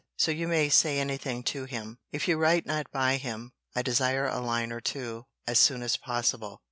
[0.17, 1.99] So you may say anything to him.
[2.11, 5.95] If you write not by him, I desire a line or two, as soon as
[5.95, 6.59] possible.